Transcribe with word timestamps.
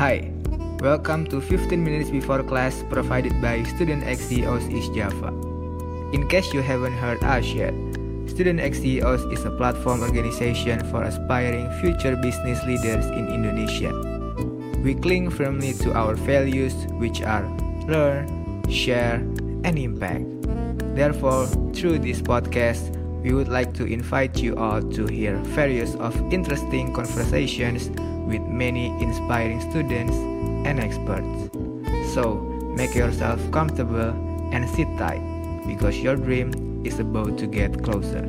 Hi, 0.00 0.32
welcome 0.80 1.26
to 1.26 1.42
15 1.42 1.84
minutes 1.84 2.08
before 2.08 2.42
class 2.42 2.82
provided 2.88 3.36
by 3.42 3.62
Student 3.64 4.02
XDOs 4.04 4.72
East 4.72 4.94
Java. 4.94 5.28
In 6.16 6.26
case 6.26 6.54
you 6.54 6.62
haven't 6.62 6.96
heard 6.96 7.22
us 7.22 7.44
yet, 7.52 7.74
Student 8.24 8.60
XDOs 8.60 9.30
is 9.30 9.44
a 9.44 9.50
platform 9.50 10.00
organization 10.00 10.80
for 10.88 11.02
aspiring 11.02 11.68
future 11.84 12.16
business 12.16 12.64
leaders 12.64 13.04
in 13.12 13.28
Indonesia. 13.28 13.92
We 14.80 14.94
cling 14.94 15.28
firmly 15.28 15.74
to 15.84 15.92
our 15.92 16.14
values, 16.14 16.72
which 16.96 17.20
are 17.20 17.44
learn, 17.84 18.24
share, 18.72 19.20
and 19.68 19.78
impact. 19.78 20.24
Therefore, 20.96 21.44
through 21.76 21.98
this 21.98 22.24
podcast, 22.24 22.88
we 23.22 23.32
would 23.32 23.48
like 23.48 23.74
to 23.74 23.84
invite 23.84 24.38
you 24.38 24.56
all 24.56 24.82
to 24.82 25.06
hear 25.06 25.36
various 25.54 25.94
of 25.96 26.16
interesting 26.32 26.94
conversations 26.94 27.90
with 28.26 28.42
many 28.42 28.86
inspiring 29.02 29.60
students 29.70 30.14
and 30.66 30.80
experts. 30.80 32.14
So, 32.14 32.34
make 32.76 32.94
yourself 32.94 33.40
comfortable 33.52 34.10
and 34.52 34.68
sit 34.70 34.88
tight 34.98 35.22
because 35.66 35.98
your 35.98 36.16
dream 36.16 36.82
is 36.84 36.98
about 36.98 37.36
to 37.38 37.46
get 37.46 37.82
closer. 37.82 38.26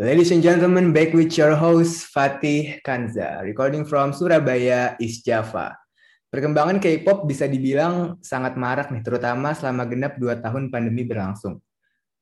Ladies 0.00 0.32
and 0.32 0.40
gentlemen, 0.40 0.96
back 0.96 1.12
with 1.12 1.28
your 1.36 1.52
host 1.52 2.08
Fatih 2.08 2.80
Kanza, 2.80 3.44
recording 3.44 3.84
from 3.84 4.16
Surabaya, 4.16 4.96
East 4.96 5.28
Java. 5.28 5.76
Perkembangan 6.32 6.80
K-pop 6.80 7.28
bisa 7.28 7.44
dibilang 7.44 8.16
sangat 8.24 8.56
marak 8.56 8.88
nih, 8.88 9.04
terutama 9.04 9.52
selama 9.52 9.84
genap 9.84 10.16
2 10.16 10.40
tahun 10.40 10.72
pandemi 10.72 11.04
berlangsung. 11.04 11.60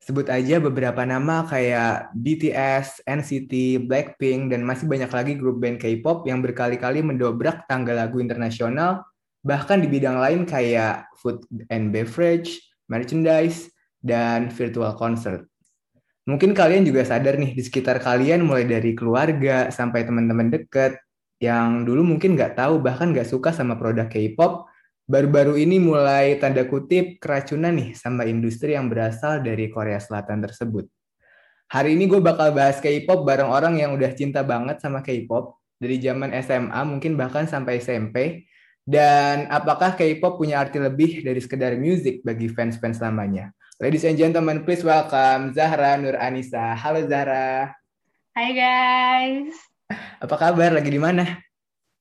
Sebut 0.03 0.27
aja 0.27 0.59
beberapa 0.59 1.07
nama 1.07 1.47
kayak 1.47 2.11
BTS, 2.19 2.99
NCT, 3.07 3.87
Blackpink, 3.87 4.51
dan 4.51 4.67
masih 4.67 4.83
banyak 4.83 5.07
lagi 5.15 5.39
grup 5.39 5.63
band 5.63 5.79
K-pop 5.79 6.27
yang 6.27 6.43
berkali-kali 6.43 6.99
mendobrak 6.99 7.63
tangga 7.71 7.95
lagu 7.95 8.19
internasional, 8.19 9.07
bahkan 9.39 9.79
di 9.79 9.87
bidang 9.87 10.19
lain 10.19 10.43
kayak 10.43 11.07
food 11.15 11.47
and 11.71 11.95
beverage, 11.95 12.59
merchandise, 12.91 13.71
dan 14.03 14.51
virtual 14.51 14.91
concert. 14.99 15.47
Mungkin 16.27 16.51
kalian 16.51 16.83
juga 16.83 17.07
sadar 17.07 17.39
nih, 17.39 17.55
di 17.55 17.63
sekitar 17.63 18.03
kalian 18.03 18.43
mulai 18.43 18.67
dari 18.67 18.97
keluarga 18.97 19.71
sampai 19.71 20.03
teman-teman 20.03 20.51
deket, 20.51 20.99
yang 21.39 21.87
dulu 21.87 22.03
mungkin 22.03 22.35
nggak 22.35 22.59
tahu 22.59 22.83
bahkan 22.83 23.15
nggak 23.15 23.27
suka 23.27 23.55
sama 23.55 23.79
produk 23.79 24.11
K-pop, 24.11 24.67
baru-baru 25.07 25.57
ini 25.57 25.79
mulai 25.79 26.37
tanda 26.37 26.67
kutip 26.67 27.17
keracunan 27.17 27.73
nih 27.73 27.95
sama 27.95 28.27
industri 28.27 28.75
yang 28.75 28.91
berasal 28.91 29.39
dari 29.41 29.71
Korea 29.71 29.97
Selatan 29.97 30.43
tersebut. 30.43 30.85
Hari 31.69 31.93
ini 31.93 32.05
gue 32.09 32.21
bakal 32.21 32.53
bahas 32.53 32.81
K-pop 32.81 33.25
bareng 33.25 33.49
orang 33.49 33.77
yang 33.77 33.93
udah 33.93 34.11
cinta 34.13 34.41
banget 34.41 34.81
sama 34.81 35.05
K-pop 35.05 35.57
dari 35.79 35.97
zaman 35.97 36.35
SMA 36.43 36.81
mungkin 36.85 37.15
bahkan 37.15 37.47
sampai 37.47 37.79
SMP. 37.81 38.45
Dan 38.89 39.45
apakah 39.53 39.93
K-pop 39.93 40.41
punya 40.41 40.65
arti 40.65 40.81
lebih 40.81 41.21
dari 41.21 41.37
sekedar 41.37 41.77
musik 41.77 42.25
bagi 42.25 42.49
fans-fans 42.49 42.97
lamanya? 42.97 43.53
Ladies 43.79 44.03
and 44.03 44.19
gentlemen, 44.19 44.67
please 44.67 44.83
welcome 44.83 45.55
Zahra 45.55 45.95
Nur 45.95 46.19
Anissa. 46.19 46.75
Halo 46.75 46.99
Zahra. 47.07 47.71
Hai 48.35 48.51
guys. 48.51 49.55
Apa 50.19 50.35
kabar? 50.35 50.75
Lagi 50.75 50.91
di 50.91 50.99
mana? 50.99 51.39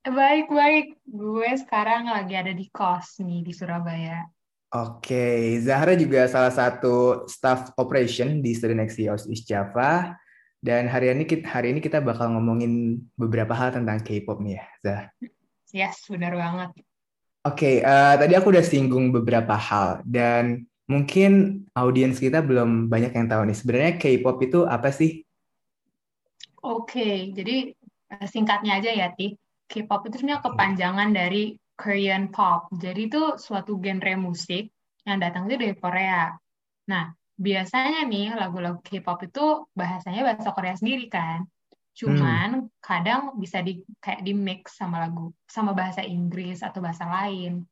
Baik-baik. 0.02 0.98
Gue 1.06 1.46
sekarang 1.54 2.10
lagi 2.10 2.34
ada 2.34 2.50
di 2.50 2.66
kos 2.66 3.22
nih 3.22 3.46
di 3.46 3.54
Surabaya. 3.54 4.26
Oke, 4.74 5.54
Zahra 5.62 5.94
juga 5.94 6.26
salah 6.26 6.50
satu 6.50 7.22
staff 7.30 7.70
operation 7.78 8.42
di 8.42 8.58
Student 8.58 8.82
Axios 8.82 9.30
East 9.30 9.46
Java. 9.46 10.18
Dan 10.58 10.90
hari 10.90 11.14
ini 11.14 11.30
kita, 11.30 11.46
hari 11.46 11.70
ini 11.70 11.78
kita 11.78 12.02
bakal 12.02 12.34
ngomongin 12.34 12.98
beberapa 13.14 13.54
hal 13.54 13.70
tentang 13.70 14.02
K-pop 14.02 14.42
nih 14.42 14.58
ya, 14.58 14.66
Zah. 14.82 15.02
Yes, 15.70 16.02
benar 16.10 16.34
banget. 16.34 16.74
Oke, 17.46 17.86
uh, 17.86 18.18
tadi 18.18 18.34
aku 18.34 18.50
udah 18.50 18.66
singgung 18.66 19.14
beberapa 19.14 19.54
hal 19.54 20.02
dan 20.02 20.66
mungkin 20.88 21.62
audiens 21.76 22.16
kita 22.16 22.40
belum 22.40 22.88
banyak 22.88 23.12
yang 23.12 23.28
tahu 23.28 23.42
nih. 23.46 23.56
Sebenarnya 23.56 23.92
K-pop 24.00 24.36
itu 24.40 24.64
apa 24.64 24.88
sih? 24.88 25.22
Oke, 26.64 27.30
jadi 27.36 27.70
eh, 28.10 28.26
singkatnya 28.26 28.80
aja 28.80 28.90
ya, 28.90 29.12
Ti. 29.12 29.36
K-pop 29.68 30.08
itu 30.08 30.24
sebenarnya 30.24 30.42
kepanjangan 30.42 31.08
dari 31.12 31.54
Korean 31.78 32.32
pop. 32.32 32.72
Jadi 32.72 33.06
itu 33.06 33.36
suatu 33.36 33.76
genre 33.78 34.14
musik 34.16 34.72
yang 35.04 35.20
datang 35.20 35.46
itu 35.46 35.60
dari 35.60 35.76
Korea. 35.76 36.32
Nah, 36.88 37.12
biasanya 37.36 38.08
nih 38.08 38.34
lagu-lagu 38.34 38.80
K-pop 38.82 39.28
itu 39.28 39.68
bahasanya 39.76 40.24
bahasa 40.24 40.50
Korea 40.56 40.74
sendiri 40.74 41.06
kan. 41.06 41.46
Cuman 41.94 42.66
hmm. 42.66 42.80
kadang 42.80 43.36
bisa 43.36 43.60
di 43.60 43.84
kayak 44.00 44.24
di 44.24 44.32
mix 44.32 44.80
sama 44.80 45.06
lagu 45.06 45.30
sama 45.44 45.76
bahasa 45.76 46.02
Inggris 46.02 46.64
atau 46.64 46.80
bahasa 46.80 47.04
lain. 47.06 47.62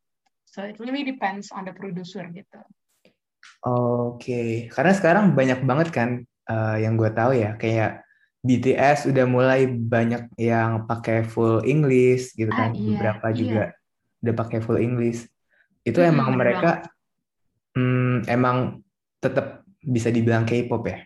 So 0.46 0.62
it 0.62 0.78
really 0.78 1.02
depends 1.02 1.50
on 1.50 1.66
the 1.66 1.74
producer 1.74 2.22
gitu. 2.30 2.60
Oke, 3.66 4.22
okay. 4.22 4.50
karena 4.70 4.92
sekarang 4.94 5.34
banyak 5.34 5.66
banget 5.66 5.88
kan 5.90 6.22
uh, 6.46 6.78
yang 6.78 6.94
gue 6.94 7.10
tahu 7.10 7.34
ya, 7.34 7.58
kayak 7.58 8.06
BTS 8.46 9.10
udah 9.10 9.26
mulai 9.26 9.66
banyak 9.66 10.30
yang 10.38 10.86
pakai 10.86 11.26
full 11.26 11.66
English 11.66 12.30
gitu 12.38 12.46
ah, 12.54 12.70
kan, 12.70 12.70
ah, 12.70 12.78
iya, 12.78 12.86
beberapa 12.94 13.26
iya. 13.34 13.36
juga 13.36 13.64
udah 14.22 14.34
pakai 14.38 14.58
full 14.62 14.78
English. 14.78 15.26
Itu 15.82 15.98
hmm, 15.98 16.10
emang 16.14 16.28
mereka 16.38 16.86
hmm, 17.74 18.30
emang 18.30 18.86
tetap 19.18 19.66
bisa 19.82 20.14
dibilang 20.14 20.46
K-pop 20.46 20.86
ya? 20.86 21.02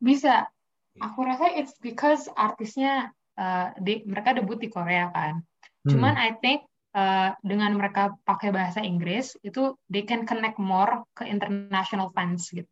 Bisa, 0.00 0.48
aku 0.96 1.28
rasa 1.28 1.52
it's 1.60 1.76
because 1.84 2.32
artisnya 2.40 3.12
uh, 3.36 3.76
di, 3.76 4.00
mereka 4.08 4.32
debut 4.32 4.56
di 4.56 4.72
Korea 4.72 5.12
kan. 5.12 5.44
Hmm. 5.84 5.90
Cuman 5.92 6.16
I 6.16 6.40
think 6.40 6.64
uh, 6.98 7.28
dengan 7.46 7.78
mereka 7.78 8.18
pakai 8.26 8.50
bahasa 8.50 8.82
Inggris 8.82 9.38
itu 9.46 9.78
they 9.86 10.02
can 10.02 10.26
connect 10.26 10.58
more 10.58 11.06
ke 11.14 11.22
international 11.22 12.10
fans 12.10 12.50
gitu. 12.50 12.66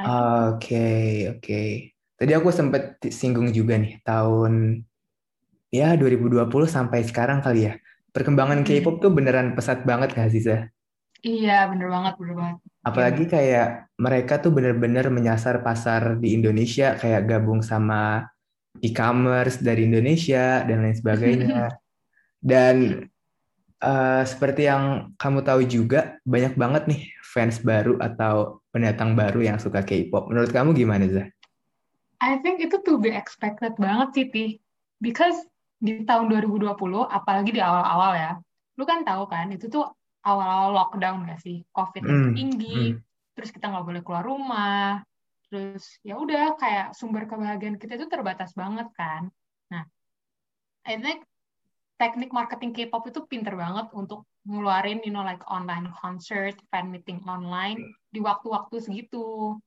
Oke, 0.00 0.04
oke. 0.04 0.60
Okay, 0.60 1.08
okay. 1.36 1.70
Tadi 2.20 2.32
aku 2.36 2.52
sempat 2.52 3.00
singgung 3.08 3.48
juga 3.52 3.80
nih 3.80 4.00
tahun 4.04 4.84
ya 5.72 5.96
2020 5.96 6.48
sampai 6.68 7.00
sekarang 7.04 7.40
kali 7.40 7.72
ya. 7.72 7.74
Perkembangan 8.10 8.60
hmm. 8.60 8.66
K-pop 8.66 9.00
tuh 9.00 9.12
beneran 9.14 9.56
pesat 9.56 9.86
banget 9.86 10.12
gak 10.12 10.28
sih, 10.34 10.42
Zah? 10.42 10.66
Iya, 11.20 11.68
bener 11.68 11.88
banget, 11.92 12.14
bener 12.16 12.34
banget. 12.36 12.56
Apalagi 12.80 13.24
iya. 13.28 13.32
kayak 13.32 13.68
mereka 14.00 14.34
tuh 14.40 14.50
bener-bener 14.56 15.12
menyasar 15.12 15.60
pasar 15.60 16.16
di 16.16 16.32
Indonesia, 16.32 16.96
kayak 16.96 17.28
gabung 17.28 17.60
sama 17.60 18.24
e-commerce 18.80 19.60
dari 19.60 19.84
Indonesia 19.84 20.64
dan 20.64 20.80
lain 20.80 20.96
sebagainya. 20.96 21.68
dan 22.40 23.06
uh, 23.84 24.22
seperti 24.24 24.68
yang 24.68 25.14
kamu 25.16 25.40
tahu 25.44 25.60
juga, 25.64 26.18
banyak 26.24 26.56
banget 26.56 26.82
nih 26.88 27.02
fans 27.22 27.62
baru 27.62 28.00
atau 28.00 28.64
pendatang 28.74 29.14
baru 29.14 29.44
yang 29.44 29.56
suka 29.62 29.84
K-pop. 29.84 30.28
Menurut 30.28 30.50
kamu 30.50 30.74
gimana, 30.74 31.06
Zah? 31.08 31.28
I 32.20 32.36
think 32.44 32.60
itu 32.60 32.76
to 32.84 33.00
be 33.00 33.12
expected 33.12 33.76
banget 33.80 34.08
sih, 34.12 34.26
Ti. 34.28 34.46
Because 35.00 35.36
di 35.80 36.04
tahun 36.04 36.28
2020, 36.28 36.76
apalagi 37.08 37.56
di 37.56 37.62
awal-awal 37.64 38.12
ya, 38.18 38.32
lu 38.76 38.84
kan 38.84 39.00
tahu 39.00 39.24
kan, 39.24 39.48
itu 39.48 39.72
tuh 39.72 39.88
awal-awal 40.24 40.76
lockdown 40.76 41.24
gak 41.24 41.40
sih 41.40 41.64
covid 41.72 42.04
mm. 42.04 42.36
tinggi 42.36 42.80
mm. 42.96 42.98
terus 43.36 43.50
kita 43.52 43.72
nggak 43.72 43.86
boleh 43.86 44.02
keluar 44.04 44.24
rumah 44.24 45.00
terus 45.48 45.98
ya 46.04 46.14
udah 46.20 46.54
kayak 46.60 46.92
sumber 46.94 47.26
kebahagiaan 47.26 47.80
kita 47.80 47.96
itu 47.96 48.06
terbatas 48.06 48.52
banget 48.52 48.86
kan 48.94 49.32
nah 49.72 49.84
I 50.84 51.00
think 51.00 51.24
teknik 52.00 52.32
marketing 52.32 52.72
K-pop 52.72 53.04
itu 53.12 53.20
pinter 53.28 53.52
banget 53.52 53.92
untuk 53.92 54.24
ngeluarin 54.48 55.04
you 55.04 55.12
know 55.12 55.20
like 55.20 55.44
online 55.52 55.92
concert 55.92 56.56
fan 56.72 56.88
meeting 56.88 57.20
online 57.28 57.76
di 58.08 58.24
waktu-waktu 58.24 58.80
segitu. 58.80 59.60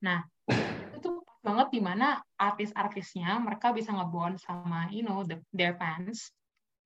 Nah 0.00 0.24
itu 0.96 1.20
banget 1.44 1.68
di 1.76 1.84
mana 1.84 2.24
artis-artisnya 2.40 3.36
mereka 3.44 3.76
bisa 3.76 3.92
ngebond 3.92 4.40
sama 4.40 4.88
you 4.88 5.04
know 5.04 5.20
the, 5.28 5.36
their 5.52 5.76
fans. 5.76 6.32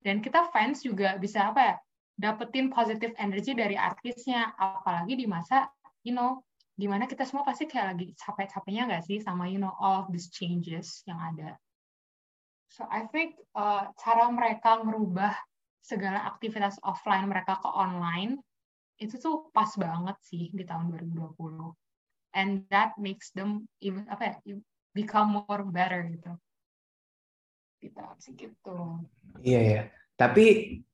Dan 0.02 0.18
kita 0.18 0.50
fans 0.50 0.82
juga 0.82 1.14
bisa 1.14 1.54
apa 1.54 1.60
ya 1.62 1.74
dapetin 2.18 2.66
positive 2.74 3.14
energy 3.22 3.54
dari 3.54 3.78
artisnya. 3.78 4.50
Apalagi 4.58 5.14
di 5.14 5.30
masa 5.30 5.70
you 6.02 6.10
know 6.10 6.42
di 6.74 6.90
mana 6.90 7.06
kita 7.06 7.22
semua 7.22 7.46
pasti 7.46 7.70
kayak 7.70 7.94
lagi 7.94 8.06
capek-capeknya 8.18 8.82
nggak 8.90 9.04
sih 9.06 9.18
sama 9.22 9.46
you 9.46 9.62
know 9.62 9.70
all 9.78 10.02
of 10.02 10.10
these 10.10 10.30
changes 10.30 11.06
yang 11.06 11.18
ada 11.22 11.54
so 12.68 12.84
I 12.88 13.08
think 13.10 13.36
uh, 13.56 13.90
cara 13.96 14.28
mereka 14.32 14.80
merubah 14.84 15.34
segala 15.80 16.24
aktivitas 16.28 16.76
offline 16.84 17.28
mereka 17.28 17.56
ke 17.60 17.68
online 17.68 18.40
itu 18.98 19.16
tuh 19.16 19.48
pas 19.54 19.70
banget 19.78 20.16
sih 20.26 20.50
di 20.52 20.66
tahun 20.66 20.90
2020 20.92 21.34
and 22.36 22.66
that 22.68 22.92
makes 23.00 23.32
them 23.32 23.64
even 23.80 24.04
apa 24.12 24.36
ya 24.44 24.58
become 24.92 25.40
more 25.42 25.64
better 25.64 26.04
gitu. 26.12 26.32
Kita 27.78 28.18
sih 28.18 28.34
gitu. 28.34 29.06
Iya 29.38 29.60
ya 29.62 29.82
tapi 30.18 30.46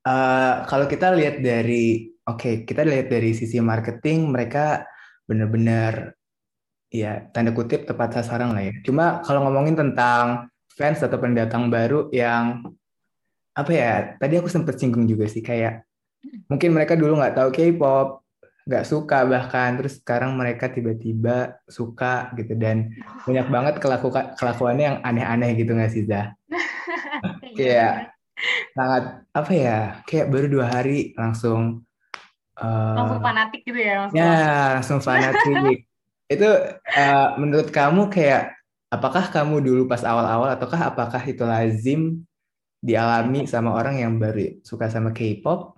uh, 0.04 0.68
kalau 0.68 0.84
kita 0.84 1.16
lihat 1.16 1.40
dari, 1.40 2.12
oke, 2.28 2.36
okay, 2.36 2.54
kita 2.68 2.84
lihat 2.84 3.08
dari 3.08 3.32
sisi 3.32 3.56
marketing, 3.56 4.28
mereka 4.28 4.84
benar-benar 5.24 6.12
ya 6.92 7.24
tanda 7.32 7.56
kutip 7.56 7.88
tepat 7.88 8.20
sasaran 8.20 8.52
lah 8.52 8.68
ya. 8.68 8.76
Cuma 8.84 9.24
kalau 9.24 9.48
ngomongin 9.48 9.80
tentang 9.80 10.52
fans 10.74 11.00
atau 11.02 11.18
pendatang 11.18 11.70
baru 11.70 12.10
yang 12.10 12.74
apa 13.54 13.70
ya? 13.70 13.92
Tadi 14.18 14.34
aku 14.42 14.50
sempat 14.50 14.78
singgung 14.78 15.06
juga 15.06 15.30
sih 15.30 15.40
kayak 15.40 15.86
mungkin 16.50 16.74
mereka 16.74 16.98
dulu 16.98 17.18
nggak 17.18 17.36
tahu 17.38 17.48
K-pop, 17.54 18.26
nggak 18.66 18.84
suka 18.84 19.22
bahkan 19.28 19.76
terus 19.78 20.00
sekarang 20.00 20.34
mereka 20.34 20.72
tiba-tiba 20.72 21.60
suka 21.68 22.32
gitu 22.34 22.56
dan 22.56 22.90
banyak 23.28 23.46
banget 23.52 23.74
kelakuan 23.78 24.32
kelakuannya 24.34 24.84
yang 24.84 24.98
aneh-aneh 25.04 25.50
gitu 25.54 25.72
nggak 25.76 25.92
sih 25.92 26.04
Zah? 26.04 26.34
kayak 27.58 28.12
sangat 28.74 29.04
apa 29.30 29.52
ya? 29.54 29.78
Kayak 30.04 30.26
baru 30.34 30.46
dua 30.50 30.66
hari 30.66 31.14
langsung 31.14 31.86
uh, 32.58 32.94
langsung 32.98 33.22
fanatik 33.22 33.60
gitu 33.66 33.80
ya 33.80 33.94
langsung 34.04 34.18
ya 34.18 34.34
langsung 34.78 34.98
fanatik 35.02 35.78
itu 36.34 36.50
uh, 36.96 37.28
menurut 37.36 37.68
kamu 37.70 38.08
kayak 38.08 38.54
apakah 38.94 39.26
kamu 39.34 39.58
dulu 39.58 39.82
pas 39.90 40.06
awal-awal 40.06 40.54
ataukah 40.54 40.94
apakah 40.94 41.22
itu 41.26 41.42
lazim 41.42 42.22
dialami 42.78 43.48
sama 43.50 43.74
orang 43.74 43.98
yang 43.98 44.14
baru 44.22 44.62
suka 44.62 44.86
sama 44.86 45.10
K-pop? 45.10 45.74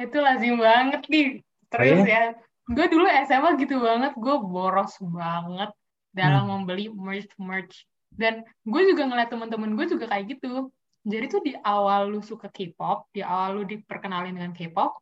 Itu 0.00 0.18
lazim 0.24 0.56
banget 0.56 1.02
nih. 1.12 1.26
Terus 1.68 1.98
oh, 2.00 2.06
ya, 2.06 2.08
ya 2.08 2.22
gue 2.66 2.86
dulu 2.88 3.06
SMA 3.26 3.50
gitu 3.60 3.76
banget, 3.82 4.12
gue 4.16 4.36
boros 4.40 4.94
banget 5.02 5.70
dalam 6.14 6.46
hmm. 6.46 6.50
membeli 6.62 6.86
merch-merch. 6.88 7.84
Dan 8.16 8.46
gue 8.64 8.82
juga 8.88 9.04
ngeliat 9.04 9.28
temen-temen 9.28 9.76
gue 9.76 9.86
juga 9.92 10.06
kayak 10.08 10.38
gitu. 10.38 10.72
Jadi 11.06 11.24
tuh 11.30 11.42
di 11.44 11.52
awal 11.62 12.10
lu 12.10 12.24
suka 12.24 12.50
K-pop, 12.50 13.12
di 13.14 13.22
awal 13.22 13.60
lu 13.60 13.62
diperkenalin 13.62 14.34
dengan 14.34 14.50
K-pop, 14.56 14.98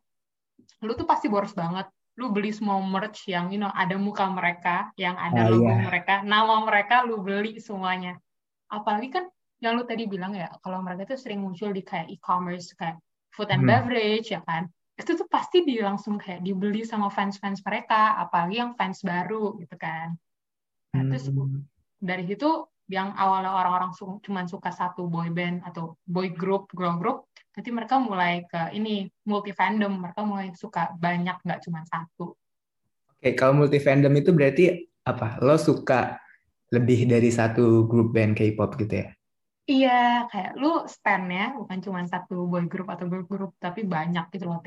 lu 0.85 0.93
tuh 0.93 1.07
pasti 1.07 1.25
boros 1.31 1.55
banget 1.55 1.89
lu 2.15 2.31
beli 2.31 2.55
semua 2.55 2.79
merch 2.79 3.27
yang 3.27 3.51
you 3.51 3.59
know 3.59 3.71
ada 3.75 3.99
muka 3.99 4.23
mereka, 4.31 4.91
yang 4.95 5.19
ada 5.19 5.51
oh, 5.51 5.59
logo 5.59 5.67
yeah. 5.67 5.83
mereka, 5.83 6.13
nama 6.23 6.63
mereka 6.63 7.03
lu 7.03 7.19
beli 7.19 7.59
semuanya. 7.59 8.15
Apalagi 8.71 9.11
kan 9.11 9.25
yang 9.59 9.75
lu 9.75 9.83
tadi 9.83 10.07
bilang 10.07 10.35
ya, 10.35 10.47
kalau 10.63 10.79
mereka 10.79 11.15
tuh 11.15 11.19
sering 11.19 11.43
muncul 11.43 11.75
di 11.75 11.83
kayak 11.83 12.07
e-commerce 12.11 12.71
kayak 12.75 12.99
food 13.35 13.51
and 13.51 13.67
hmm. 13.67 13.71
beverage 13.71 14.31
ya 14.31 14.39
kan. 14.47 14.71
Itu 14.95 15.19
tuh 15.19 15.27
pasti 15.27 15.67
di 15.67 15.83
langsung 15.83 16.15
kayak 16.15 16.39
dibeli 16.39 16.87
sama 16.87 17.11
fans-fans 17.11 17.59
mereka, 17.67 18.15
apalagi 18.15 18.63
yang 18.63 18.71
fans 18.79 19.03
baru 19.03 19.59
gitu 19.59 19.75
kan. 19.75 20.15
Nah, 20.95 21.03
hmm. 21.03 21.11
terus 21.11 21.27
dari 21.99 22.23
situ 22.31 22.49
yang 22.85 23.17
awalnya 23.17 23.49
orang-orang 23.49 23.91
cuma 24.21 24.45
suka 24.45 24.69
satu 24.69 25.09
boy 25.09 25.33
band 25.33 25.65
atau 25.65 25.97
boy 26.05 26.29
group, 26.29 26.69
girl 26.77 27.01
group, 27.01 27.25
nanti 27.57 27.69
mereka 27.73 27.97
mulai 27.97 28.45
ke 28.45 28.75
ini 28.77 29.09
multi 29.25 29.49
fandom 29.55 30.05
mereka 30.05 30.21
mulai 30.21 30.53
suka 30.53 30.93
banyak 30.93 31.41
nggak 31.41 31.61
cuma 31.65 31.81
satu. 31.89 32.37
Oke 33.17 33.33
kalau 33.33 33.65
multi 33.65 33.81
fandom 33.81 34.13
itu 34.13 34.29
berarti 34.29 34.63
apa? 35.05 35.41
Lo 35.41 35.57
suka 35.57 36.21
lebih 36.69 37.09
dari 37.09 37.29
satu 37.33 37.89
grup 37.89 38.13
band 38.13 38.37
K-pop 38.37 38.77
gitu 38.77 39.05
ya? 39.05 39.09
Iya 39.65 40.29
kayak 40.29 40.61
lu 40.61 40.85
stand-nya 40.85 41.57
bukan 41.57 41.81
cuma 41.81 42.05
satu 42.05 42.45
boy 42.45 42.69
group 42.69 42.85
atau 42.85 43.09
girl 43.09 43.25
group 43.25 43.57
tapi 43.57 43.81
banyak 43.81 44.29
gitu 44.29 44.45
loh 44.45 44.61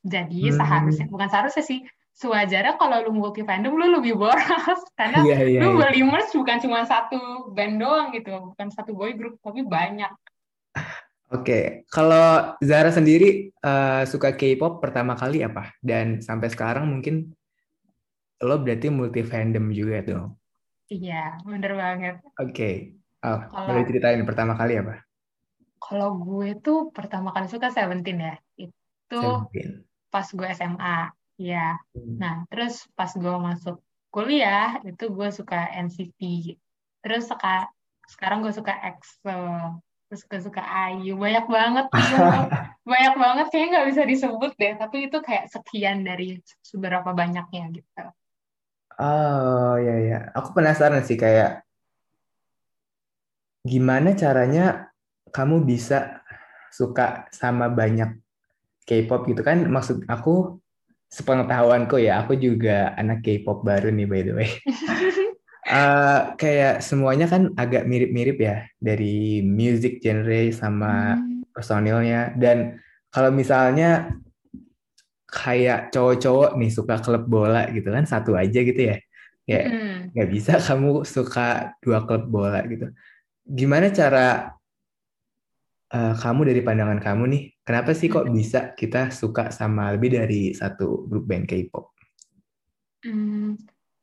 jadi 0.00 0.40
hmm. 0.48 0.56
seharusnya 0.56 1.06
bukan 1.12 1.28
seharusnya 1.28 1.64
sih 1.64 1.80
sewajarnya 2.20 2.76
kalau 2.76 3.00
lu 3.08 3.16
multi 3.16 3.40
fandom 3.40 3.72
lu 3.72 3.96
lebih 3.96 4.20
boros 4.20 4.80
karena 5.00 5.24
yeah, 5.24 5.40
yeah, 5.40 5.64
lu 5.64 5.80
yeah. 5.80 5.88
beli 5.88 6.04
merch 6.04 6.36
bukan 6.36 6.60
cuma 6.60 6.84
satu 6.84 7.48
band 7.56 7.80
doang 7.80 8.12
gitu 8.12 8.52
bukan 8.52 8.68
satu 8.68 8.92
boy 8.92 9.16
group 9.16 9.40
tapi 9.40 9.64
banyak 9.64 10.12
Oke, 11.30 11.86
kalau 11.86 12.58
Zara 12.58 12.90
sendiri 12.90 13.54
uh, 13.62 14.02
suka 14.02 14.34
K-pop 14.34 14.82
pertama 14.82 15.14
kali 15.14 15.46
apa? 15.46 15.70
Dan 15.78 16.18
sampai 16.18 16.50
sekarang 16.50 16.90
mungkin 16.90 17.30
lo 18.42 18.58
berarti 18.58 18.90
multi 18.90 19.22
fandom 19.22 19.70
juga 19.70 20.02
tuh. 20.02 20.24
Iya, 20.90 21.38
bener 21.46 21.78
banget. 21.78 22.14
Oke, 22.34 22.50
okay. 22.50 22.74
oh, 23.22 23.46
boleh 23.46 23.86
ceritain 23.86 24.18
pertama 24.26 24.58
kali 24.58 24.82
apa? 24.82 25.06
Kalau 25.78 26.18
gue 26.18 26.58
tuh 26.58 26.90
pertama 26.90 27.30
kali 27.30 27.46
suka 27.46 27.70
Seventeen 27.70 28.18
ya, 28.18 28.34
itu 28.58 29.20
Seventeen. 29.22 29.86
pas 30.10 30.26
gue 30.26 30.48
SMA, 30.50 31.14
ya. 31.40 31.80
Hmm. 31.96 32.20
Nah, 32.20 32.34
terus 32.52 32.84
pas 32.92 33.08
gue 33.16 33.36
masuk 33.40 33.80
kuliah 34.12 34.76
itu 34.84 35.08
gue 35.08 35.28
suka 35.32 35.72
NCT. 35.72 36.20
Terus 37.00 37.32
sekarang 38.12 38.44
gue 38.44 38.52
suka 38.52 38.76
EXO 38.76 39.40
terus 40.10 40.26
suka-suka 40.26 40.60
Ayu. 40.60 41.14
Banyak 41.16 41.46
banget 41.46 41.86
banyak 42.92 43.14
banget. 43.16 43.46
Kayaknya 43.48 43.68
nggak 43.72 43.88
bisa 43.94 44.02
disebut 44.04 44.52
deh 44.60 44.74
tapi 44.76 44.96
itu 45.08 45.18
kayak 45.24 45.48
sekian 45.48 46.04
dari 46.04 46.36
seberapa 46.60 47.08
banyaknya 47.16 47.64
gitu. 47.72 48.04
Oh 49.00 49.80
ya 49.80 49.96
ya 49.96 50.18
aku 50.36 50.52
penasaran 50.52 51.00
sih 51.06 51.16
kayak 51.16 51.64
gimana 53.64 54.12
caranya 54.12 54.92
kamu 55.32 55.64
bisa 55.64 56.20
suka 56.74 57.30
sama 57.30 57.70
banyak 57.70 58.18
K-pop 58.84 59.30
gitu? 59.30 59.46
Kan 59.46 59.70
maksud 59.70 60.04
aku 60.10 60.58
sepengetahuanku 61.10 61.98
ya 61.98 62.22
aku 62.22 62.38
juga 62.38 62.94
anak 62.94 63.26
K-pop 63.26 63.66
baru 63.66 63.90
nih 63.90 64.06
by 64.06 64.22
the 64.22 64.34
way 64.34 64.50
Uh, 65.70 66.32
kayak 66.40 66.80
semuanya 66.80 67.28
kan 67.28 67.52
agak 67.54 67.84
mirip-mirip 67.84 68.40
ya 68.40 68.64
dari 68.80 69.44
music 69.44 70.00
genre 70.00 70.48
sama 70.56 71.20
hmm. 71.20 71.52
personilnya 71.52 72.32
dan 72.38 72.80
kalau 73.12 73.28
misalnya 73.28 74.16
kayak 75.30 75.94
cowok-cowok 75.94 76.58
nih 76.58 76.70
suka 76.72 76.98
klub 76.98 77.28
bola 77.28 77.68
gitu 77.70 77.92
kan 77.92 78.08
satu 78.08 78.34
aja 78.34 78.60
gitu 78.62 78.82
ya 78.82 78.96
ya 79.46 79.62
nggak 80.10 80.28
hmm. 80.30 80.34
bisa 80.34 80.58
kamu 80.58 81.02
suka 81.06 81.74
dua 81.82 82.06
klub 82.06 82.26
bola 82.26 82.62
gitu 82.66 82.90
gimana 83.46 83.90
cara 83.90 84.54
uh, 85.94 86.14
kamu 86.16 86.40
dari 86.50 86.60
pandangan 86.62 87.00
kamu 87.02 87.24
nih 87.30 87.42
kenapa 87.66 87.90
sih 87.94 88.06
kok 88.10 88.26
bisa 88.30 88.72
kita 88.74 89.10
suka 89.10 89.50
sama 89.50 89.94
lebih 89.94 90.18
dari 90.18 90.54
satu 90.54 91.06
grup 91.06 91.26
band 91.26 91.46
K-pop? 91.50 91.94
Hmm, 93.06 93.56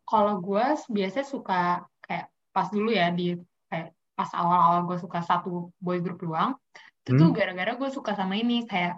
kalau 0.08 0.42
gue 0.42 0.66
biasanya 0.90 1.28
suka 1.28 1.86
kayak 2.02 2.32
pas 2.56 2.68
dulu 2.72 2.90
ya 2.90 3.14
di 3.14 3.38
kayak 3.70 3.94
pas 4.18 4.30
awal-awal 4.34 4.90
gue 4.90 4.98
suka 4.98 5.22
satu 5.22 5.70
boy 5.78 6.02
group 6.02 6.24
doang 6.24 6.58
itu 7.06 7.14
hmm. 7.14 7.22
tuh 7.22 7.30
gara-gara 7.36 7.78
gue 7.78 7.90
suka 7.94 8.18
sama 8.18 8.34
ini 8.40 8.66
kayak 8.66 8.98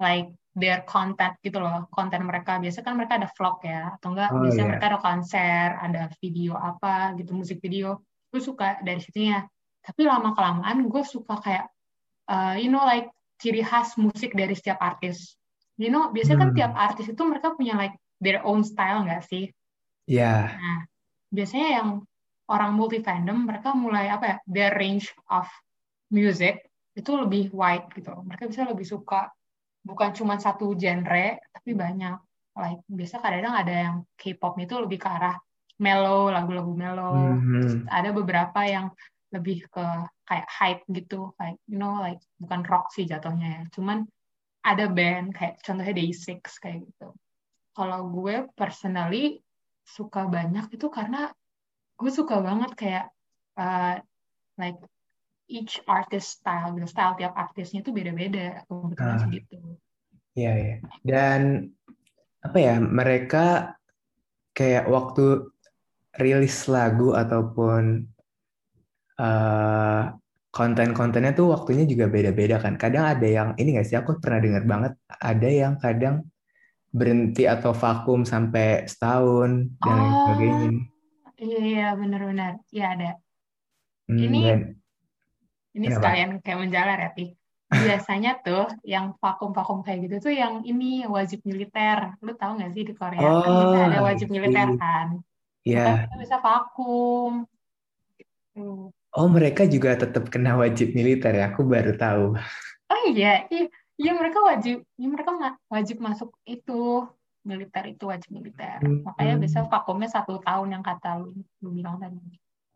like 0.00 0.32
their 0.54 0.86
content 0.86 1.34
gitu 1.42 1.58
loh 1.58 1.90
konten 1.90 2.24
mereka 2.24 2.62
biasa 2.62 2.80
kan 2.80 2.94
mereka 2.94 3.18
ada 3.18 3.28
vlog 3.34 3.60
ya 3.66 3.98
atau 3.98 4.14
enggak 4.14 4.30
oh, 4.32 4.40
biasanya 4.40 4.62
yeah. 4.62 4.70
mereka 4.70 4.86
ada 4.88 5.00
konser 5.02 5.66
ada 5.76 6.02
video 6.22 6.52
apa 6.54 7.12
gitu 7.18 7.30
musik 7.34 7.58
video 7.60 8.00
gue 8.30 8.40
suka 8.40 8.80
dari 8.80 9.02
situnya 9.02 9.44
tapi 9.84 10.06
lama 10.06 10.32
kelamaan 10.32 10.86
gue 10.88 11.02
suka 11.04 11.36
kayak 11.42 11.73
uh, 12.30 12.54
you 12.56 12.68
know 12.72 12.82
like 12.84 13.08
ciri 13.40 13.60
khas 13.64 13.96
musik 14.00 14.32
dari 14.32 14.54
setiap 14.56 14.78
artis 14.80 15.36
you 15.80 15.90
know 15.90 16.08
biasanya 16.14 16.48
kan 16.48 16.50
hmm. 16.50 16.54
kan 16.54 16.58
tiap 16.58 16.72
artis 16.76 17.06
itu 17.10 17.22
mereka 17.26 17.52
punya 17.56 17.74
like 17.74 17.96
their 18.22 18.40
own 18.46 18.62
style 18.62 19.02
nggak 19.04 19.26
sih 19.26 19.50
Ya. 20.04 20.52
Nah, 20.52 20.80
biasanya 21.32 21.68
yang 21.80 21.88
orang 22.48 22.76
multi 22.76 23.00
fandom 23.00 23.48
mereka 23.48 23.72
mulai 23.72 24.12
apa 24.12 24.24
ya 24.28 24.36
their 24.44 24.72
range 24.76 25.08
of 25.32 25.48
music 26.12 26.68
itu 26.92 27.10
lebih 27.16 27.50
wide 27.56 27.88
gitu. 27.96 28.12
Mereka 28.12 28.44
bisa 28.48 28.68
lebih 28.68 28.84
suka 28.84 29.32
bukan 29.84 30.12
cuma 30.12 30.36
satu 30.36 30.76
genre 30.76 31.40
tapi 31.40 31.72
banyak. 31.72 32.16
Like 32.54 32.84
biasa 32.86 33.18
kadang-kadang 33.18 33.56
ada 33.56 33.74
yang 33.74 33.96
K-pop 34.14 34.54
itu 34.62 34.74
lebih 34.78 35.00
ke 35.00 35.08
arah 35.08 35.36
mellow, 35.80 36.30
lagu-lagu 36.30 36.70
mellow. 36.70 37.34
Mm 37.34 37.40
-hmm. 37.40 37.90
ada 37.90 38.14
beberapa 38.14 38.60
yang 38.62 38.92
lebih 39.34 39.66
ke 39.68 39.86
kayak 40.24 40.48
hype 40.48 40.82
gitu, 40.88 41.34
kayak 41.36 41.58
you 41.66 41.76
know 41.76 41.98
like 41.98 42.22
bukan 42.38 42.62
rock 42.70 42.94
sih 42.94 43.04
jatuhnya 43.04 43.60
ya. 43.60 43.62
Cuman 43.74 44.06
ada 44.64 44.88
band 44.88 45.36
kayak 45.36 45.60
contohnya 45.60 45.92
Day6 45.92 46.40
kayak 46.62 46.86
gitu. 46.86 47.08
Kalau 47.74 48.00
gue 48.08 48.46
personally 48.54 49.42
suka 49.84 50.24
banyak 50.24 50.72
itu 50.72 50.88
karena 50.88 51.28
gue 52.00 52.10
suka 52.10 52.40
banget 52.40 52.72
kayak 52.74 53.06
uh, 53.60 54.00
like 54.56 54.78
each 55.46 55.78
artist 55.84 56.40
style 56.40 56.72
gitu 56.74 56.88
style 56.88 57.14
tiap 57.20 57.36
artisnya 57.36 57.84
itu 57.84 57.92
beda-beda 57.92 58.64
kebetulan 58.64 59.16
uh, 59.16 59.22
segitu 59.28 59.58
iya 60.32 60.52
ya 60.56 60.74
dan 61.04 61.40
apa 62.40 62.58
ya 62.58 62.76
mereka 62.80 63.76
kayak 64.56 64.88
waktu 64.88 65.52
rilis 66.16 66.64
lagu 66.70 67.12
ataupun 67.12 68.08
uh, 69.20 70.02
konten-kontennya 70.54 71.34
tuh 71.34 71.50
waktunya 71.50 71.82
juga 71.82 72.06
beda-beda 72.06 72.62
kan 72.62 72.78
kadang 72.78 73.10
ada 73.10 73.26
yang 73.26 73.48
ini 73.58 73.74
gak 73.74 73.86
sih 73.90 73.98
aku 73.98 74.22
pernah 74.22 74.38
dengar 74.38 74.62
banget 74.62 74.92
ada 75.18 75.48
yang 75.50 75.74
kadang 75.82 76.22
berhenti 76.94 77.42
atau 77.50 77.74
vakum 77.74 78.22
sampai 78.22 78.86
setahun 78.86 79.66
dan 79.82 79.94
lain 79.98 80.12
oh, 80.14 80.18
sebagainya. 80.22 80.70
Iya 81.34 81.60
iya 81.66 81.88
benar-benar. 81.98 82.52
Iya 82.70 82.86
ada. 82.94 83.10
Hmm, 84.06 84.20
ini 84.22 84.40
dan, 84.46 84.60
ini 85.74 85.86
kenapa? 85.90 85.96
sekalian 85.98 86.30
kayak 86.38 86.58
menjalar 86.62 86.98
ya, 87.02 87.10
Pi. 87.10 87.26
Biasanya 87.74 88.38
tuh 88.46 88.70
yang 88.86 89.18
vakum-vakum 89.18 89.82
kayak 89.82 90.06
gitu 90.06 90.30
tuh 90.30 90.34
yang 90.38 90.62
ini 90.62 91.02
wajib 91.10 91.42
militer. 91.42 92.14
Lu 92.22 92.38
tahu 92.38 92.62
nggak 92.62 92.70
sih 92.70 92.86
di 92.86 92.94
Korea 92.94 93.18
kan 93.18 93.50
oh, 93.50 93.74
kan 93.74 93.90
ada 93.90 94.00
wajib 94.06 94.30
militer 94.30 94.68
kan? 94.78 95.18
Iya. 95.66 96.06
Makanya 96.06 96.18
bisa 96.22 96.36
vakum. 96.38 97.42
Gitu. 98.14 98.94
Oh, 99.14 99.30
mereka 99.30 99.62
juga 99.70 99.94
tetap 99.94 100.26
kena 100.26 100.58
wajib 100.58 100.90
militer 100.90 101.30
ya. 101.30 101.54
Aku 101.54 101.62
baru 101.62 101.94
tahu. 101.94 102.34
Oh 102.90 103.02
iya, 103.06 103.46
iya, 103.46 103.70
iya 103.94 104.12
mereka 104.12 104.42
wajib, 104.42 104.82
iya 104.98 105.06
mereka 105.06 105.30
wajib 105.70 106.02
masuk 106.02 106.34
itu 106.42 107.06
militer 107.46 107.84
itu 107.94 108.04
wajib 108.10 108.30
militer. 108.34 108.82
Makanya 108.82 109.38
bisa 109.38 109.62
Hmm. 109.62 109.70
vakumnya 109.70 110.10
satu 110.10 110.42
tahun 110.42 110.80
yang 110.80 110.84
kata 110.84 111.22
lu, 111.22 111.30
lu 111.62 111.70
bilang 111.70 112.02
tadi. 112.02 112.18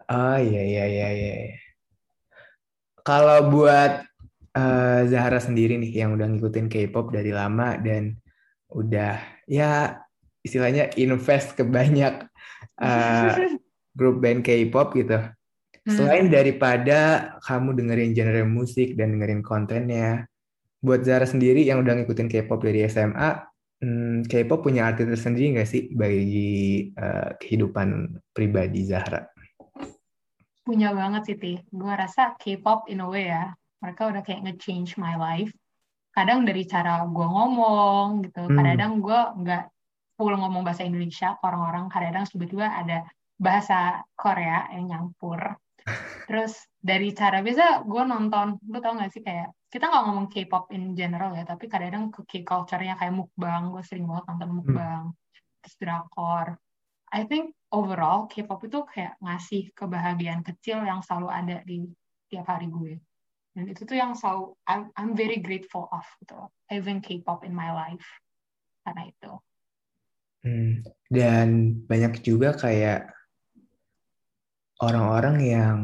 Oh 0.09 0.39
iya 0.39 0.63
iya 0.63 0.85
iya 0.87 1.09
iya. 1.11 1.35
iya. 1.51 1.59
Kalau 3.03 3.51
buat 3.51 4.05
eh, 4.55 5.01
Zahra 5.09 5.41
sendiri 5.41 5.75
nih 5.81 6.07
yang 6.07 6.15
udah 6.15 6.29
ngikutin 6.29 6.69
K-pop 6.69 7.11
dari 7.11 7.33
lama 7.35 7.77
dan 7.81 8.15
udah 8.69 9.17
ya 9.49 9.97
istilahnya 10.45 10.93
invest 11.01 11.57
ke 11.57 11.65
banyak 11.65 12.29
eh, 12.79 13.33
grup 13.99 14.21
band 14.23 14.45
K-pop 14.45 14.95
gitu. 14.95 15.19
Hmm. 15.89 15.97
Selain 15.97 16.29
daripada 16.29 17.33
kamu 17.49 17.73
dengerin 17.81 18.13
genre 18.13 18.45
musik 18.45 18.93
dan 18.93 19.17
dengerin 19.17 19.41
kontennya, 19.41 20.29
buat 20.85 21.01
Zahra 21.01 21.25
sendiri 21.25 21.65
yang 21.65 21.81
udah 21.81 21.97
ngikutin 21.97 22.29
K-pop 22.29 22.61
dari 22.61 22.85
SMA, 22.85 23.41
hmm, 23.81 24.29
K-pop 24.29 24.69
punya 24.69 24.85
arti 24.85 25.09
tersendiri 25.09 25.57
nggak 25.57 25.65
sih 25.65 25.89
bagi 25.97 26.93
eh, 26.93 27.31
kehidupan 27.41 28.21
pribadi 28.37 28.85
Zahra? 28.85 29.33
Punya 30.61 30.93
banget 30.93 31.33
sih, 31.33 31.37
Ti. 31.41 31.53
Gue 31.73 31.95
rasa 31.97 32.37
K-pop 32.37 32.93
in 32.93 33.01
a 33.01 33.09
way 33.09 33.33
ya, 33.33 33.57
mereka 33.81 34.13
udah 34.13 34.21
kayak 34.21 34.45
nge-change 34.45 35.01
my 35.01 35.17
life. 35.17 35.57
Kadang 36.13 36.45
dari 36.45 36.69
cara 36.69 37.01
gue 37.09 37.27
ngomong 37.33 38.29
gitu, 38.29 38.45
Hmm. 38.45 38.61
kadang 38.61 39.01
gue 39.01 39.21
nggak 39.41 39.65
full 40.21 40.37
ngomong 40.37 40.69
bahasa 40.69 40.85
Indonesia 40.85 41.33
orang-orang, 41.41 41.89
kadang 41.89 42.29
tiba-tiba 42.29 42.69
ada 42.69 43.09
bahasa 43.41 44.05
Korea 44.13 44.69
yang 44.77 44.93
nyampur. 44.93 45.57
Terus 46.29 46.53
dari 46.77 47.17
cara 47.17 47.41
biasa 47.41 47.89
gue 47.89 48.03
nonton, 48.05 48.61
lu 48.69 48.79
tau 48.85 49.01
gak 49.01 49.09
sih 49.17 49.25
kayak 49.25 49.49
kita 49.73 49.89
nggak 49.89 50.05
ngomong 50.05 50.27
K-pop 50.29 50.69
in 50.77 50.93
general 50.93 51.33
ya, 51.33 51.45
tapi 51.49 51.69
kadang-kadang 51.69 52.13
ke 52.13 52.21
K-culture-nya 52.25 53.01
kayak 53.01 53.17
mukbang, 53.17 53.73
gue 53.73 53.81
sering 53.85 54.05
banget 54.05 54.25
nonton 54.29 54.51
mukbang, 54.61 55.03
terus 55.65 55.77
drakor. 55.81 56.57
I 57.09 57.25
think 57.25 57.57
overall 57.73 58.29
K-pop 58.29 58.61
itu 58.65 58.85
kayak 58.85 59.17
ngasih 59.25 59.73
kebahagiaan 59.73 60.45
kecil 60.45 60.85
yang 60.85 61.01
selalu 61.01 61.29
ada 61.33 61.57
di 61.65 61.89
tiap 62.29 62.49
hari 62.49 62.69
gue. 62.69 63.01
Dan 63.57 63.65
itu 63.73 63.89
tuh 63.89 63.97
yang 63.97 64.13
selalu 64.13 64.57
I'm, 64.69 64.93
I'm 64.97 65.13
very 65.17 65.41
grateful 65.41 65.89
of 65.89 66.05
gitu, 66.21 66.49
having 66.69 67.01
K-pop 67.01 67.45
in 67.45 67.57
my 67.57 67.73
life 67.73 68.05
karena 68.85 69.09
itu. 69.09 69.33
Hmm, 70.45 70.85
Dan 71.09 71.49
banyak 71.85 72.21
juga 72.25 72.57
kayak 72.57 73.13
orang-orang 74.81 75.37
yang 75.43 75.77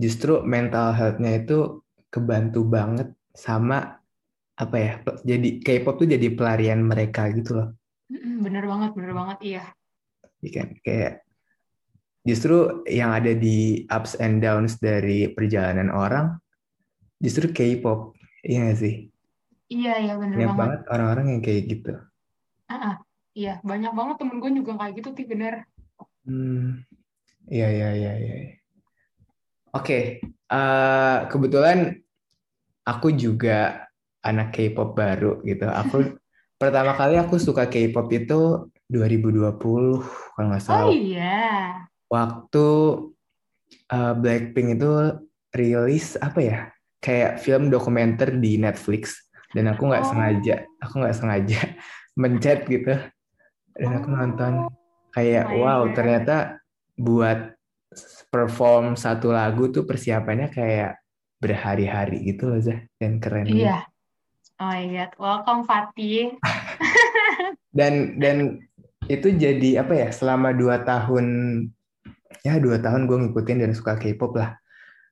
justru 0.00 0.40
mental 0.48 0.96
health-nya 0.96 1.44
itu 1.44 1.84
kebantu 2.08 2.64
banget 2.64 3.12
sama 3.36 4.00
apa 4.56 4.76
ya? 4.80 4.92
Jadi 5.22 5.60
K-pop 5.60 6.00
tuh 6.00 6.08
jadi 6.08 6.32
pelarian 6.32 6.80
mereka 6.80 7.28
gitu 7.36 7.60
loh. 7.60 7.68
Bener 8.40 8.64
banget, 8.64 8.90
bener 8.96 9.12
banget, 9.12 9.38
iya. 9.44 9.62
Iya 10.40 10.50
kan? 10.56 10.68
Kayak 10.80 11.12
justru 12.24 12.84
yang 12.88 13.12
ada 13.12 13.32
di 13.36 13.84
ups 13.88 14.16
and 14.18 14.40
downs 14.40 14.80
dari 14.80 15.30
perjalanan 15.30 15.92
orang 15.92 16.40
justru 17.20 17.52
K-pop. 17.52 18.16
Iya 18.40 18.56
nggak 18.66 18.78
sih? 18.80 18.94
Iya, 19.70 19.92
iya 20.02 20.14
bener 20.18 20.34
Banyak 20.34 20.48
banget. 20.50 20.60
banget 20.64 20.80
orang-orang 20.90 21.26
yang 21.36 21.40
kayak 21.44 21.62
gitu. 21.68 21.92
Ah, 22.66 22.74
ah. 22.74 22.96
Iya, 23.30 23.62
banyak 23.62 23.94
banget 23.94 24.16
temen 24.18 24.42
gue 24.42 24.50
juga 24.58 24.72
kayak 24.74 24.92
gitu, 24.98 25.08
Ti, 25.14 25.22
bener. 25.22 25.62
Hmm, 26.26 26.82
iya 27.46 27.70
iya 27.70 27.88
iya 27.94 28.12
iya. 28.18 28.34
Oke, 29.70 30.18
eh, 30.26 31.18
kebetulan 31.30 31.94
aku 32.82 33.14
juga 33.14 33.86
anak 34.20 34.50
K-pop 34.52 34.98
baru 34.98 35.38
gitu. 35.46 35.66
Aku 35.70 35.96
pertama 36.60 36.92
kali 36.98 37.16
aku 37.16 37.38
suka 37.38 37.70
K-pop 37.70 38.10
itu 38.10 38.66
2020 38.90 40.02
kalau 40.34 40.46
nggak 40.50 40.64
Oh 40.64 40.66
salah. 40.66 40.90
iya. 40.90 41.38
Waktu 42.10 42.66
eh, 43.86 44.14
Blackpink 44.18 44.68
itu 44.76 44.90
rilis 45.54 46.18
apa 46.18 46.40
ya? 46.42 46.58
Kayak 47.00 47.40
film 47.40 47.70
dokumenter 47.70 48.34
di 48.36 48.60
Netflix 48.60 49.24
dan 49.54 49.70
aku 49.70 49.88
nggak 49.88 50.04
Oh. 50.04 50.10
sengaja, 50.10 50.56
aku 50.82 50.94
nggak 51.00 51.16
sengaja 51.16 51.60
mencet 52.20 52.66
gitu 52.66 52.94
dan 53.78 53.90
aku 53.96 54.08
nonton 54.10 54.52
kayak 55.14 55.46
Oh 55.54 55.62
wow 55.62 55.80
God. 55.88 55.94
ternyata 55.96 56.36
buat 56.98 57.54
perform 58.28 58.94
satu 58.94 59.30
lagu 59.30 59.68
tuh 59.68 59.82
persiapannya 59.82 60.48
kayak 60.48 61.02
berhari-hari 61.36 62.22
gitu 62.26 62.52
loh 62.52 62.60
Zah 62.60 62.78
dan 62.96 63.18
keren 63.18 63.48
gitu. 63.48 63.64
Iya. 63.64 63.86
Oh 64.60 64.68
my 64.68 64.84
God. 64.86 65.12
Welcome, 65.16 65.62
Fatih. 65.64 66.36
dan 67.78 68.18
dan 68.18 68.60
itu 69.06 69.32
jadi 69.32 69.82
apa 69.82 69.94
ya 69.96 70.08
selama 70.10 70.52
dua 70.52 70.82
tahun 70.82 71.26
ya 72.42 72.58
dua 72.58 72.78
tahun 72.78 73.06
gue 73.06 73.16
ngikutin 73.26 73.58
dan 73.62 73.72
suka 73.72 73.96
K-pop 73.96 74.34
lah 74.34 74.54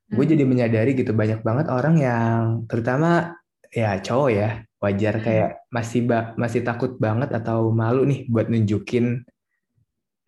gue 0.09 0.19
Hmm. 0.19 0.33
jadi 0.33 0.45
menyadari 0.45 0.97
gitu 0.97 1.13
banyak 1.13 1.45
banget 1.45 1.69
orang 1.69 1.97
yang 1.97 2.41
terutama 2.65 3.37
ya 3.69 4.01
cowok 4.01 4.31
ya 4.33 4.49
wajar 4.79 5.15
Hmm. 5.19 5.25
kayak 5.25 5.51
masih 5.69 6.01
ba- 6.05 6.33
masih 6.35 6.63
takut 6.63 6.97
banget 6.97 7.29
atau 7.31 7.69
malu 7.69 8.07
nih 8.07 8.25
buat 8.27 8.49
nunjukin 8.49 9.23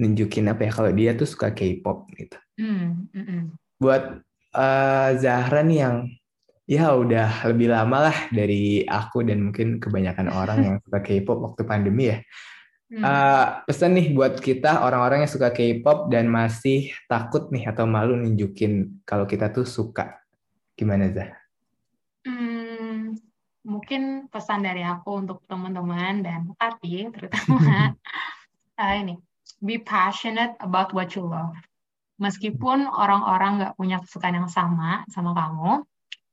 nunjukin 0.01 0.49
apa 0.49 0.67
ya 0.67 0.73
kalau 0.73 0.91
dia 0.97 1.13
tuh 1.13 1.29
suka 1.29 1.53
K-pop 1.53 2.09
gitu 2.17 2.41
Hmm, 2.61 3.09
mm, 3.09 3.25
mm. 3.25 3.43
buat 3.81 4.21
eh, 4.53 5.11
Zahra 5.17 5.65
nih 5.65 5.79
yang 5.81 5.97
ya 6.69 6.93
udah 6.93 7.49
lebih 7.51 7.73
lama 7.73 8.13
lah 8.13 8.17
dari 8.29 8.85
aku 8.85 9.25
dan 9.25 9.49
mungkin 9.49 9.81
kebanyakan 9.81 10.29
orang 10.29 10.59
yang 10.67 10.77
suka 10.85 11.01
K-pop 11.01 11.39
waktu 11.41 11.63
pandemi 11.65 12.13
ya. 12.13 12.19
Hmm. 12.91 13.03
Eh, 13.07 13.47
pesan 13.71 13.97
nih 13.97 14.13
buat 14.13 14.39
kita 14.43 14.85
orang-orang 14.85 15.25
yang 15.25 15.33
suka 15.33 15.55
K-pop 15.55 16.13
dan 16.13 16.29
masih 16.29 16.93
takut 17.09 17.49
nih 17.49 17.71
atau 17.71 17.89
malu 17.89 18.19
nunjukin 18.19 19.03
kalau 19.09 19.25
kita 19.25 19.49
tuh 19.49 19.65
suka. 19.65 20.21
Gimana 20.77 21.09
Zah? 21.15 21.33
Hmm, 22.29 23.17
mungkin 23.65 24.29
pesan 24.29 24.67
dari 24.67 24.85
aku 24.85 25.23
untuk 25.27 25.41
teman-teman 25.49 26.21
dan 26.21 26.53
Fatih 26.61 27.09
terutama 27.15 27.95
eh, 28.77 28.95
ini 29.07 29.30
be 29.59 29.83
passionate 29.83 30.55
about 30.63 30.95
what 30.95 31.19
you 31.19 31.27
love. 31.27 31.57
Meskipun 32.21 32.85
orang-orang 32.85 33.65
nggak 33.65 33.75
punya 33.81 33.99
kesukaan 34.05 34.37
yang 34.37 34.51
sama 34.53 35.09
sama 35.09 35.33
kamu, 35.33 35.83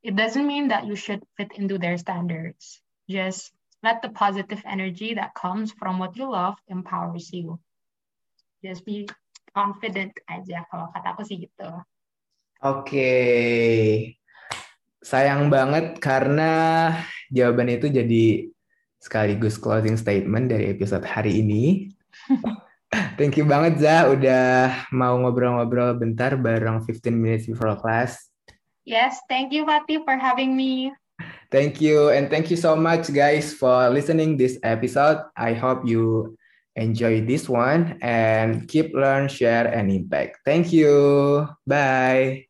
it 0.03 0.13
doesn't 0.13 0.43
mean 0.43 0.67
that 0.67 0.83
you 0.83 0.99
should 0.99 1.23
fit 1.39 1.55
into 1.55 1.79
their 1.79 1.95
standards. 1.95 2.83
Just 3.07 3.55
let 3.81 4.03
the 4.03 4.11
positive 4.11 4.59
energy 4.67 5.15
that 5.15 5.31
comes 5.31 5.71
from 5.71 5.95
what 5.95 6.13
you 6.19 6.27
love 6.27 6.59
empowers 6.67 7.31
you. 7.31 7.55
Just 8.59 8.83
be 8.83 9.07
confident 9.55 10.11
aja 10.27 10.67
kalau 10.67 10.91
kata 10.91 11.15
aku 11.15 11.23
sih 11.23 11.47
gitu. 11.47 11.71
Oke. 12.67 13.15
Sayang 14.99 15.47
banget 15.47 16.03
karena 16.03 16.91
jawaban 17.31 17.71
itu 17.71 17.87
jadi 17.87 18.51
sekaligus 18.99 19.55
closing 19.55 19.95
statement 19.95 20.51
dari 20.51 20.67
episode 20.67 21.07
hari 21.07 21.39
ini. 21.39 21.95
Thank 23.19 23.35
you 23.35 23.43
banget 23.43 23.83
Zah 23.83 24.07
udah 24.07 24.87
mau 24.95 25.19
ngobrol-ngobrol 25.19 25.99
bentar 25.99 26.39
bareng 26.39 26.85
15 26.85 27.11
minutes 27.11 27.45
before 27.49 27.75
class. 27.75 28.31
Yes, 28.87 29.19
thank 29.27 29.51
you 29.51 29.67
Fatih 29.67 30.07
for 30.07 30.15
having 30.15 30.55
me. 30.55 30.95
Thank 31.51 31.83
you 31.83 32.11
and 32.11 32.31
thank 32.31 32.47
you 32.47 32.55
so 32.55 32.75
much 32.75 33.11
guys 33.11 33.51
for 33.51 33.91
listening 33.91 34.39
this 34.39 34.55
episode. 34.63 35.23
I 35.35 35.55
hope 35.55 35.83
you 35.83 36.35
enjoy 36.77 37.25
this 37.27 37.49
one 37.49 37.99
and 37.99 38.67
keep 38.67 38.93
learn, 38.93 39.27
share 39.27 39.67
and 39.67 39.91
impact. 39.91 40.39
Thank 40.45 40.71
you. 40.71 41.47
Bye. 41.65 42.46